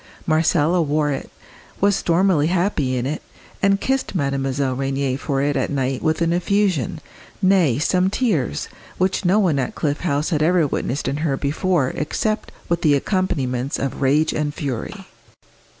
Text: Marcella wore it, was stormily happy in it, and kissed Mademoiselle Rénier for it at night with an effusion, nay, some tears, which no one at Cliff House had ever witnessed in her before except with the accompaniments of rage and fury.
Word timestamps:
Marcella 0.25 0.81
wore 0.81 1.11
it, 1.11 1.29
was 1.79 1.95
stormily 1.95 2.47
happy 2.47 2.97
in 2.97 3.05
it, 3.05 3.21
and 3.61 3.79
kissed 3.79 4.15
Mademoiselle 4.15 4.75
Rénier 4.75 5.19
for 5.19 5.43
it 5.43 5.55
at 5.55 5.69
night 5.69 6.01
with 6.01 6.23
an 6.23 6.33
effusion, 6.33 6.99
nay, 7.39 7.77
some 7.77 8.09
tears, 8.09 8.67
which 8.97 9.25
no 9.25 9.37
one 9.37 9.59
at 9.59 9.75
Cliff 9.75 9.99
House 9.99 10.31
had 10.31 10.41
ever 10.41 10.65
witnessed 10.65 11.07
in 11.07 11.17
her 11.17 11.37
before 11.37 11.89
except 11.89 12.51
with 12.67 12.81
the 12.81 12.95
accompaniments 12.95 13.77
of 13.77 14.01
rage 14.01 14.33
and 14.33 14.55
fury. 14.55 15.05